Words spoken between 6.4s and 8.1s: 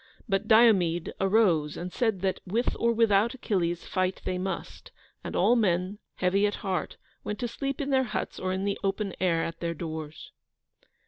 at heart, went to sleep in their